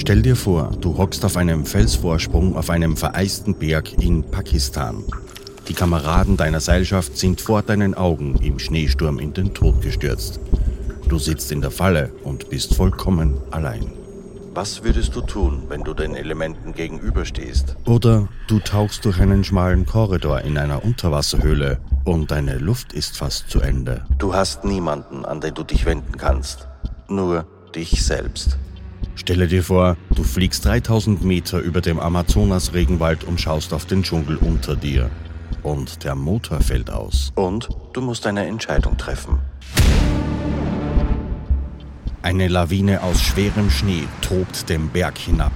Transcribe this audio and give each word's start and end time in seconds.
Stell 0.00 0.22
dir 0.22 0.34
vor, 0.34 0.70
du 0.80 0.96
hockst 0.96 1.26
auf 1.26 1.36
einem 1.36 1.66
Felsvorsprung 1.66 2.56
auf 2.56 2.70
einem 2.70 2.96
vereisten 2.96 3.54
Berg 3.54 4.02
in 4.02 4.22
Pakistan. 4.22 5.04
Die 5.68 5.74
Kameraden 5.74 6.38
deiner 6.38 6.60
Seilschaft 6.60 7.18
sind 7.18 7.42
vor 7.42 7.60
deinen 7.60 7.92
Augen 7.92 8.36
im 8.36 8.58
Schneesturm 8.58 9.18
in 9.18 9.34
den 9.34 9.52
Tod 9.52 9.82
gestürzt. 9.82 10.40
Du 11.06 11.18
sitzt 11.18 11.52
in 11.52 11.60
der 11.60 11.70
Falle 11.70 12.10
und 12.24 12.48
bist 12.48 12.74
vollkommen 12.74 13.42
allein. 13.50 13.92
Was 14.54 14.82
würdest 14.82 15.14
du 15.14 15.20
tun, 15.20 15.64
wenn 15.68 15.84
du 15.84 15.92
den 15.92 16.14
Elementen 16.14 16.72
gegenüberstehst? 16.72 17.76
Oder 17.84 18.26
du 18.46 18.58
tauchst 18.58 19.04
durch 19.04 19.20
einen 19.20 19.44
schmalen 19.44 19.84
Korridor 19.84 20.40
in 20.40 20.56
einer 20.56 20.82
Unterwasserhöhle 20.82 21.78
und 22.04 22.30
deine 22.30 22.56
Luft 22.56 22.94
ist 22.94 23.18
fast 23.18 23.50
zu 23.50 23.60
Ende. 23.60 24.06
Du 24.16 24.32
hast 24.32 24.64
niemanden, 24.64 25.26
an 25.26 25.42
den 25.42 25.52
du 25.52 25.62
dich 25.62 25.84
wenden 25.84 26.16
kannst. 26.16 26.68
Nur 27.06 27.44
dich 27.74 28.02
selbst. 28.02 28.56
Stelle 29.20 29.48
dir 29.48 29.62
vor, 29.62 29.98
du 30.14 30.24
fliegst 30.24 30.64
3000 30.64 31.22
Meter 31.22 31.58
über 31.58 31.82
dem 31.82 32.00
Amazonas-Regenwald 32.00 33.22
und 33.24 33.38
schaust 33.38 33.74
auf 33.74 33.84
den 33.84 34.02
Dschungel 34.02 34.38
unter 34.38 34.76
dir. 34.76 35.10
Und 35.62 36.04
der 36.04 36.14
Motor 36.14 36.62
fällt 36.62 36.88
aus. 36.88 37.30
Und 37.34 37.68
du 37.92 38.00
musst 38.00 38.26
eine 38.26 38.46
Entscheidung 38.46 38.96
treffen. 38.96 39.38
Eine 42.22 42.48
Lawine 42.48 43.02
aus 43.02 43.20
schwerem 43.20 43.68
Schnee 43.68 44.04
tobt 44.22 44.70
den 44.70 44.88
Berg 44.88 45.18
hinab. 45.18 45.52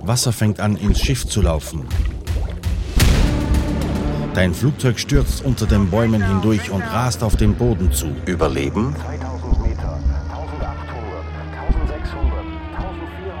Wasser 0.00 0.32
fängt 0.32 0.58
an, 0.58 0.74
ins 0.76 1.02
Schiff 1.02 1.26
zu 1.26 1.42
laufen. 1.42 1.84
Dein 4.32 4.54
Flugzeug 4.54 4.98
stürzt 4.98 5.44
unter 5.44 5.66
den 5.66 5.90
Bäumen 5.90 6.26
hindurch 6.26 6.70
und 6.70 6.80
rast 6.80 7.22
auf 7.22 7.36
den 7.36 7.56
Boden 7.56 7.92
zu. 7.92 8.06
Überleben? 8.24 8.96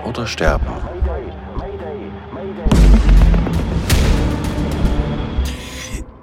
Oder 0.04 0.26
sterben? 0.26 0.66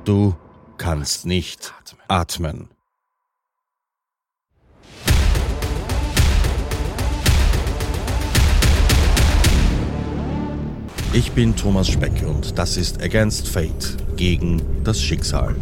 Du 0.05 0.35
kannst 0.77 1.25
nicht 1.25 1.73
atmen. 2.07 2.69
Ich 11.13 11.31
bin 11.31 11.55
Thomas 11.55 11.87
Speck 11.87 12.23
und 12.27 12.59
das 12.59 12.77
ist 12.77 13.01
Against 13.01 13.47
Fate, 13.47 13.97
gegen 14.17 14.61
das 14.83 15.01
Schicksal. 15.01 15.55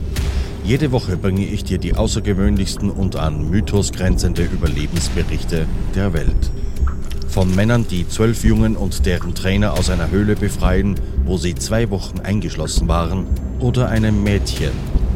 Jede 0.66 0.92
Woche 0.92 1.16
bringe 1.16 1.46
ich 1.46 1.64
dir 1.64 1.78
die 1.78 1.96
außergewöhnlichsten 1.96 2.90
und 2.90 3.16
an 3.16 3.50
Mythos 3.50 3.94
grenzende 3.94 4.44
Überlebensberichte 4.44 5.66
der 5.96 6.12
Welt. 6.12 6.52
Von 7.28 7.54
Männern, 7.56 7.86
die 7.90 8.08
zwölf 8.08 8.44
Jungen 8.44 8.76
und 8.76 9.06
deren 9.06 9.36
Trainer 9.36 9.74
aus 9.74 9.90
einer 9.90 10.12
Höhle 10.12 10.36
befreien, 10.36 10.96
wo 11.26 11.38
sie 11.38 11.56
zwei 11.56 11.90
Wochen 11.90 12.20
eingeschlossen 12.20 12.88
waren, 12.88 13.26
oder 13.60 13.90
einem 13.90 14.24
Mädchen, 14.24 14.72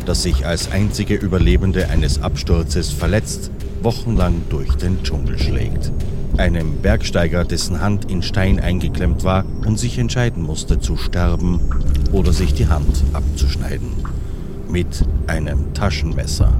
das 0.05 0.23
sich 0.23 0.45
als 0.45 0.71
einzige 0.71 1.15
Überlebende 1.15 1.89
eines 1.89 2.21
Absturzes 2.21 2.91
verletzt, 2.91 3.51
wochenlang 3.81 4.41
durch 4.49 4.75
den 4.75 5.01
Dschungel 5.03 5.37
schlägt 5.39 5.91
einem 6.39 6.77
Bergsteiger, 6.77 7.43
dessen 7.43 7.81
Hand 7.81 8.09
in 8.09 8.23
Stein 8.23 8.59
eingeklemmt 8.61 9.23
war 9.25 9.43
und 9.65 9.77
sich 9.77 9.97
entscheiden 9.97 10.41
musste 10.41 10.79
zu 10.79 10.95
sterben 10.95 11.59
oder 12.13 12.31
sich 12.31 12.53
die 12.53 12.67
Hand 12.67 13.03
abzuschneiden. 13.13 13.89
Mit 14.69 15.03
einem 15.27 15.73
Taschenmesser. 15.73 16.53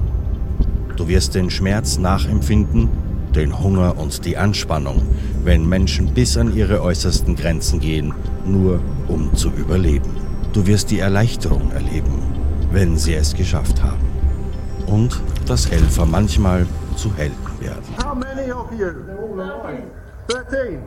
Du 0.96 1.08
wirst 1.08 1.34
den 1.34 1.48
Schmerz 1.50 1.96
nachempfinden, 1.96 2.90
den 3.34 3.58
Hunger 3.58 3.96
und 3.96 4.24
die 4.26 4.36
Anspannung, 4.36 5.00
wenn 5.44 5.68
Menschen 5.68 6.12
bis 6.12 6.36
an 6.36 6.54
ihre 6.54 6.82
äußersten 6.82 7.36
Grenzen 7.36 7.80
gehen, 7.80 8.12
nur 8.44 8.80
um 9.08 9.34
zu 9.34 9.50
überleben. 9.50 10.10
Du 10.52 10.66
wirst 10.66 10.90
die 10.90 10.98
Erleichterung 10.98 11.70
erleben, 11.72 12.22
wenn 12.72 12.96
sie 12.96 13.14
es 13.14 13.34
geschafft 13.34 13.82
haben. 13.82 14.04
Und 14.86 15.20
dass 15.46 15.70
Helfer 15.70 16.06
manchmal 16.06 16.66
zu 16.96 17.14
Helden 17.16 17.36
werden. 17.60 17.82
How 18.02 18.14
many 18.14 18.50
of 18.52 18.70
you? 18.72 18.90
13. 20.28 20.78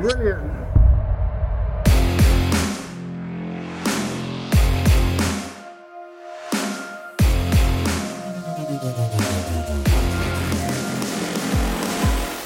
Brilliant. 0.00 0.64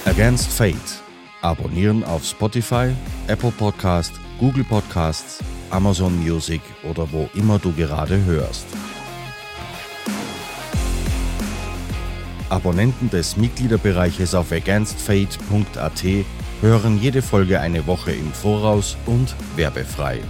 Against 0.06 0.50
Fate. 0.50 1.07
Abonnieren 1.40 2.02
auf 2.02 2.24
Spotify, 2.24 2.92
Apple 3.28 3.52
Podcast, 3.52 4.12
Google 4.40 4.64
Podcasts, 4.64 5.38
Amazon 5.70 6.18
Music 6.18 6.60
oder 6.82 7.06
wo 7.12 7.28
immer 7.34 7.60
du 7.60 7.72
gerade 7.72 8.24
hörst. 8.24 8.66
Abonnenten 12.48 13.08
des 13.10 13.36
Mitgliederbereiches 13.36 14.34
auf 14.34 14.50
againstfate.at 14.50 16.04
hören 16.60 17.00
jede 17.00 17.22
Folge 17.22 17.60
eine 17.60 17.86
Woche 17.86 18.10
im 18.12 18.32
Voraus 18.32 18.96
und 19.06 19.36
werbefrei. 19.54 20.20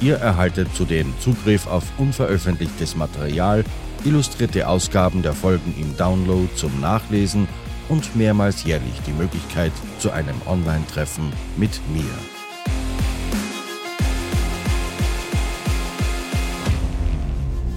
Ihr 0.00 0.16
erhaltet 0.16 0.68
zudem 0.74 1.12
Zugriff 1.20 1.66
auf 1.66 1.84
unveröffentlichtes 1.98 2.96
Material, 2.96 3.64
illustrierte 4.04 4.66
Ausgaben 4.66 5.20
der 5.20 5.34
Folgen 5.34 5.74
im 5.78 5.94
Download 5.96 6.48
zum 6.54 6.80
Nachlesen 6.80 7.48
und 7.88 8.16
mehrmals 8.16 8.64
jährlich 8.64 9.00
die 9.06 9.12
Möglichkeit 9.12 9.72
zu 9.98 10.10
einem 10.10 10.40
Online-Treffen 10.46 11.32
mit 11.56 11.80
mir. 11.92 12.04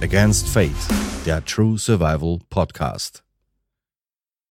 Against 0.00 0.48
Fate, 0.48 0.70
der 1.26 1.44
True 1.44 1.76
Survival 1.76 2.38
Podcast. 2.50 3.27